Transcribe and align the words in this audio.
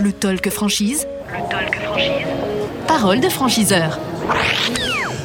Le 0.00 0.12
talk 0.12 0.48
franchise. 0.50 1.06
Le 1.32 1.50
talk 1.50 1.76
franchise. 1.76 2.26
Parole 2.86 3.20
de 3.20 3.28
franchiseur. 3.28 3.98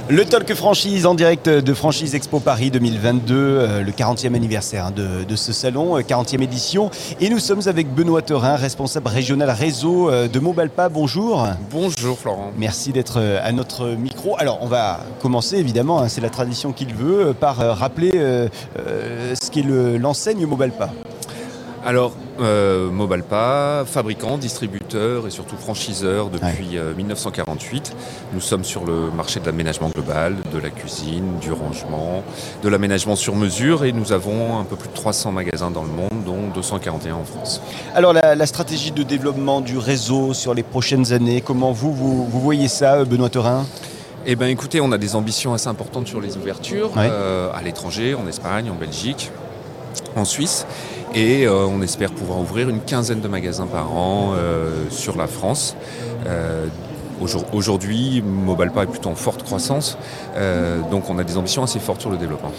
Le 0.09 0.25
Talk 0.25 0.53
Franchise 0.53 1.05
en 1.05 1.15
direct 1.15 1.47
de 1.47 1.73
Franchise 1.73 2.13
Expo 2.13 2.41
Paris 2.41 2.69
2022, 2.71 3.33
euh, 3.35 3.81
le 3.83 3.91
40e 3.93 4.35
anniversaire 4.35 4.87
hein, 4.87 4.91
de, 4.93 5.23
de 5.23 5.35
ce 5.37 5.53
salon, 5.53 5.97
euh, 5.97 6.01
40e 6.01 6.41
édition. 6.41 6.91
Et 7.21 7.29
nous 7.29 7.39
sommes 7.39 7.61
avec 7.67 7.87
Benoît 7.87 8.21
Teurin, 8.21 8.57
responsable 8.57 9.07
régional 9.07 9.49
réseau 9.49 10.09
euh, 10.09 10.27
de 10.27 10.39
Mobalpa. 10.39 10.89
Bonjour. 10.89 11.47
Bonjour 11.71 12.19
Florent. 12.19 12.51
Merci 12.57 12.91
d'être 12.91 13.15
euh, 13.17 13.39
à 13.41 13.53
notre 13.53 13.87
micro. 13.87 14.35
Alors, 14.39 14.59
on 14.61 14.67
va 14.67 14.99
commencer 15.21 15.55
évidemment, 15.57 16.01
hein, 16.01 16.09
c'est 16.09 16.21
la 16.21 16.29
tradition 16.29 16.73
qu'il 16.73 16.93
veut, 16.93 17.27
euh, 17.27 17.33
par 17.33 17.61
euh, 17.61 17.71
rappeler 17.71 18.11
euh, 18.15 18.49
euh, 18.85 19.33
ce 19.41 19.49
qu'est 19.49 19.63
le- 19.63 19.97
l'enseigne 19.97 20.45
Mobalpa. 20.45 20.89
Alors, 21.85 22.13
euh, 22.39 22.89
Mobalpa, 22.89 23.83
fabricant, 23.85 24.37
distributeur 24.37 25.27
et 25.27 25.31
surtout 25.31 25.57
franchiseur 25.57 26.29
depuis 26.29 26.77
euh, 26.77 26.93
1948. 26.95 27.93
Nous 28.33 28.39
sommes 28.39 28.63
sur 28.63 28.85
le 28.85 29.11
marché 29.11 29.41
de 29.41 29.45
l'aménagement 29.45 29.89
global, 29.89 30.37
de 30.53 30.59
la 30.59 30.69
cuisine, 30.69 31.39
du 31.41 31.51
rangement, 31.51 32.23
de 32.63 32.69
l'aménagement 32.69 33.17
sur 33.17 33.35
mesure 33.35 33.83
et 33.83 33.91
nous 33.91 34.13
avons 34.13 34.59
un 34.59 34.63
peu 34.63 34.77
plus 34.77 34.87
de 34.87 34.93
300 34.93 35.33
magasins 35.33 35.71
dans 35.71 35.83
le 35.83 35.89
monde, 35.89 36.23
dont 36.25 36.47
241 36.55 37.15
en 37.15 37.23
France. 37.25 37.61
Alors, 37.95 38.13
la, 38.13 38.33
la 38.35 38.45
stratégie 38.45 38.91
de 38.91 39.03
développement 39.03 39.59
du 39.59 39.77
réseau 39.77 40.33
sur 40.33 40.53
les 40.53 40.63
prochaines 40.63 41.11
années, 41.11 41.41
comment 41.41 41.73
vous, 41.73 41.91
vous, 41.93 42.25
vous 42.25 42.39
voyez 42.39 42.69
ça, 42.69 42.93
euh, 42.93 43.05
Benoît 43.05 43.29
Teurin 43.29 43.65
Eh 44.25 44.37
bien 44.37 44.47
écoutez, 44.47 44.79
on 44.79 44.93
a 44.93 44.97
des 44.97 45.17
ambitions 45.17 45.53
assez 45.53 45.67
importantes 45.67 46.07
sur 46.07 46.21
les 46.21 46.37
ouvertures, 46.37 46.95
Ouais. 46.95 47.09
euh, 47.11 47.51
à 47.53 47.61
l'étranger, 47.61 48.15
en 48.15 48.25
Espagne, 48.25 48.69
en 48.71 48.75
Belgique, 48.75 49.31
en 50.15 50.23
Suisse. 50.23 50.65
Et 51.15 51.45
euh, 51.45 51.67
on 51.67 51.81
espère 51.81 52.11
pouvoir 52.11 52.39
ouvrir 52.39 52.69
une 52.69 52.79
quinzaine 52.79 53.21
de 53.21 53.27
magasins 53.27 53.67
par 53.67 53.93
an 53.95 54.31
euh, 54.35 54.85
sur 54.89 55.15
la 55.15 55.27
France. 55.27 55.75
Euh, 56.25 56.65
aujourd- 57.21 57.45
Aujourd'hui, 57.53 58.23
Mobalpa 58.25 58.83
est 58.83 58.87
plutôt 58.87 59.09
en 59.09 59.15
forte 59.15 59.43
croissance, 59.43 59.97
euh, 60.35 60.79
donc 60.89 61.09
on 61.11 61.19
a 61.19 61.23
des 61.23 61.37
ambitions 61.37 61.61
assez 61.61 61.77
fortes 61.79 62.01
sur 62.01 62.09
le 62.09 62.17
développement. 62.17 62.51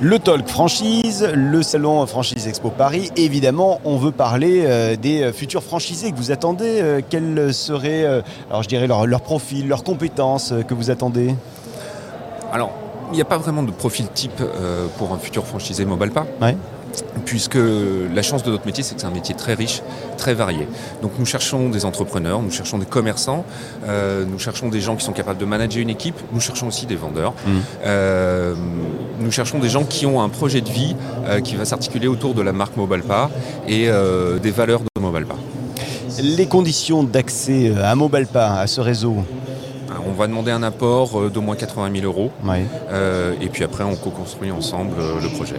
Le 0.00 0.18
Talk 0.20 0.46
Franchise, 0.46 1.28
le 1.34 1.62
salon 1.62 2.06
Franchise 2.06 2.46
Expo 2.46 2.70
Paris. 2.70 3.10
Évidemment, 3.16 3.80
on 3.84 3.96
veut 3.96 4.12
parler 4.12 4.62
euh, 4.64 4.94
des 4.94 5.32
futurs 5.32 5.62
franchisés 5.64 6.12
que 6.12 6.16
vous 6.16 6.30
attendez. 6.30 6.80
Euh, 6.80 7.00
quels 7.08 7.52
seraient, 7.52 8.04
alors 8.50 8.62
je 8.62 8.68
dirais, 8.68 8.86
leur, 8.86 9.06
leur 9.06 9.22
profil, 9.22 9.66
leurs 9.66 9.82
compétences 9.82 10.52
que 10.68 10.74
vous 10.74 10.90
attendez? 10.90 11.34
Alors, 12.52 12.70
il 13.10 13.16
n'y 13.16 13.22
a 13.22 13.24
pas 13.26 13.38
vraiment 13.38 13.62
de 13.64 13.70
profil 13.72 14.06
type 14.14 14.42
pour 14.98 15.12
un 15.12 15.18
futur 15.18 15.44
franchisé 15.44 15.84
Mobalpa. 15.84 16.26
Ouais. 16.40 16.56
Puisque 17.24 17.58
la 17.58 18.22
chance 18.22 18.42
de 18.42 18.50
notre 18.50 18.66
métier, 18.66 18.82
c'est 18.84 18.94
que 18.94 19.00
c'est 19.00 19.06
un 19.06 19.10
métier 19.10 19.34
très 19.34 19.54
riche, 19.54 19.82
très 20.16 20.34
varié. 20.34 20.68
Donc 21.02 21.12
nous 21.18 21.26
cherchons 21.26 21.68
des 21.68 21.84
entrepreneurs, 21.84 22.40
nous 22.42 22.50
cherchons 22.50 22.78
des 22.78 22.86
commerçants, 22.86 23.44
euh, 23.86 24.24
nous 24.24 24.38
cherchons 24.38 24.68
des 24.68 24.80
gens 24.80 24.96
qui 24.96 25.04
sont 25.04 25.12
capables 25.12 25.38
de 25.38 25.44
manager 25.44 25.82
une 25.82 25.90
équipe, 25.90 26.16
nous 26.32 26.40
cherchons 26.40 26.68
aussi 26.68 26.86
des 26.86 26.96
vendeurs. 26.96 27.34
Mhm. 27.46 27.62
Euh, 27.84 28.54
nous 29.20 29.30
cherchons 29.30 29.58
des 29.58 29.68
gens 29.68 29.84
qui 29.84 30.06
ont 30.06 30.22
un 30.22 30.28
projet 30.28 30.60
de 30.60 30.70
vie 30.70 30.94
euh, 31.26 31.40
qui 31.40 31.56
va 31.56 31.64
s'articuler 31.64 32.06
autour 32.06 32.34
de 32.34 32.42
la 32.42 32.52
marque 32.52 32.76
Mobalpa 32.76 33.30
et 33.66 33.88
des 34.42 34.50
valeurs 34.50 34.80
de 34.80 35.00
Mobalpa. 35.00 35.34
Les 36.22 36.46
conditions 36.46 37.02
d'accès 37.02 37.72
à 37.82 37.94
Mobalpa, 37.94 38.60
à 38.60 38.66
ce 38.66 38.80
réseau 38.80 39.16
va 40.16 40.26
demander 40.26 40.50
un 40.50 40.62
apport 40.62 41.18
euh, 41.20 41.30
d'au 41.30 41.40
moins 41.40 41.56
80 41.56 41.90
000 42.00 42.04
euros 42.06 42.30
Ouais. 42.44 42.64
euh, 42.90 43.32
et 43.40 43.48
puis 43.48 43.64
après 43.64 43.84
on 43.84 43.94
co-construit 43.96 44.50
ensemble 44.50 44.94
euh, 44.98 45.20
le 45.22 45.28
projet. 45.28 45.56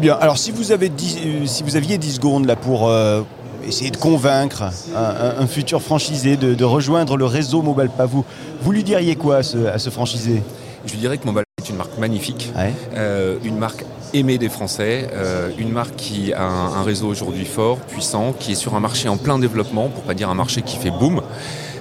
Bien, 0.00 0.14
alors 0.20 0.38
si 0.38 0.50
vous, 0.50 0.72
avez 0.72 0.88
10, 0.88 1.18
euh, 1.24 1.46
si 1.46 1.62
vous 1.62 1.76
aviez 1.76 1.98
10 1.98 2.14
secondes 2.16 2.46
là 2.46 2.54
pour 2.56 2.88
euh, 2.88 3.22
essayer 3.66 3.90
de 3.90 3.96
convaincre 3.96 4.62
un, 4.62 4.98
un- 4.98 5.42
un 5.42 5.46
futur 5.46 5.82
franchisé 5.82 6.36
de, 6.36 6.54
de 6.54 6.64
rejoindre 6.64 7.16
le 7.16 7.24
réseau 7.24 7.62
Mobalpa, 7.62 8.04
vous, 8.06 8.24
vous 8.62 8.72
lui 8.72 8.84
diriez 8.84 9.16
quoi 9.16 9.36
à 9.38 9.42
ce, 9.42 9.66
à 9.66 9.78
ce 9.78 9.90
franchisé? 9.90 10.42
Je 10.86 10.94
dirais 10.96 11.18
que 11.18 11.26
Mobalpa 11.26 11.48
est 11.60 11.68
une 11.70 11.76
marque 11.76 11.98
magnifique, 11.98 12.52
Ouais. 12.56 12.72
euh, 12.96 13.38
une 13.42 13.58
marque 13.58 13.84
aimée 14.14 14.38
des 14.38 14.48
Français, 14.48 15.08
euh, 15.12 15.50
une 15.58 15.70
marque 15.72 15.96
qui 15.96 16.32
a 16.32 16.42
un, 16.44 16.74
un 16.74 16.82
réseau 16.84 17.08
aujourd'hui 17.08 17.44
fort, 17.44 17.78
puissant, 17.78 18.32
qui 18.38 18.52
est 18.52 18.56
sur 18.56 18.74
un 18.76 18.80
marché 18.80 19.08
en 19.08 19.16
plein 19.16 19.36
développement, 19.40 19.88
pour 19.88 20.04
pas 20.04 20.14
dire 20.14 20.30
un 20.30 20.34
marché 20.34 20.62
qui 20.62 20.76
fait 20.76 20.92
boom, 20.92 21.22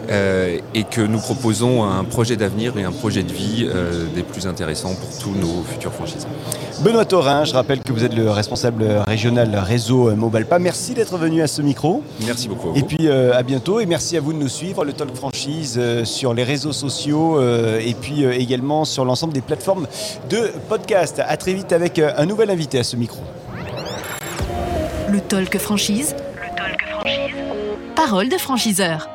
euh, 0.10 0.60
et 0.74 0.84
que 0.84 1.02
nous 1.02 1.20
proposons 1.20 1.84
un 1.84 2.04
projet 2.04 2.36
d'avenir 2.36 2.78
et 2.78 2.84
un 2.84 2.92
projet 2.92 3.24
de 3.24 3.32
vie 3.32 3.68
euh, 3.68 4.06
des 4.14 4.24
plus 4.24 4.48
intéressants 4.48 4.96
pour 4.96 5.18
tous 5.20 5.32
nos 5.32 5.64
futurs 5.64 5.94
franchisés. 5.94 6.28
Benoît 6.82 7.06
Taurin, 7.06 7.46
je 7.46 7.54
rappelle 7.54 7.82
que 7.82 7.94
vous 7.94 8.04
êtes 8.04 8.16
le 8.16 8.30
responsable 8.30 8.86
régional 9.08 9.56
réseau 9.56 10.14
Mobalpa. 10.16 10.60
Merci 10.60 10.94
d'être 10.94 11.18
venu 11.18 11.42
à 11.42 11.48
ce 11.48 11.62
micro. 11.62 12.04
Merci 12.26 12.48
beaucoup. 12.48 12.70
à 12.70 12.72
vous. 12.72 12.78
Et 12.78 12.84
puis 12.84 13.08
euh, 13.08 13.34
à 13.34 13.44
bientôt 13.44 13.80
et 13.80 13.86
merci 13.86 14.18
à 14.18 14.22
vous 14.22 14.34
de 14.34 14.38
nous 14.38 14.50
suivre, 14.50 14.84
le 14.84 14.94
Talk 14.94 15.16
Franchise 15.16 15.76
euh, 15.78 16.06
sur 16.06 16.34
les 16.34 16.44
réseaux 16.44 16.74
sociaux 16.74 17.40
euh, 17.40 17.80
et 17.80 17.94
puis 17.94 18.24
euh, 18.26 18.32
également 18.34 18.86
sur 18.86 19.06
l'ensemble 19.06 19.34
des 19.34 19.42
plateformes 19.42 19.88
de 20.30 20.52
podcast. 20.70 21.22
À 21.26 21.38
très 21.38 21.54
vite 21.54 21.72
avec 21.72 22.00
un 22.00 22.26
nouvel 22.26 22.50
invité 22.50 22.80
à 22.80 22.84
ce 22.84 22.96
micro. 22.96 23.20
Le 25.10 25.22
talk 25.22 25.58
franchise. 25.58 26.16
Le 26.36 26.56
talk 26.56 26.82
franchise. 26.90 27.36
Parole 27.96 28.30
de 28.30 28.38
franchiseur. 28.38 29.10